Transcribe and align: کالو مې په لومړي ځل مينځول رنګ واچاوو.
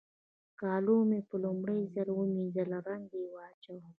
کالو 0.59 0.97
مې 1.09 1.19
په 1.29 1.35
لومړي 1.43 1.79
ځل 1.95 2.09
مينځول 2.17 2.71
رنګ 2.87 3.07
واچاوو. 3.33 3.89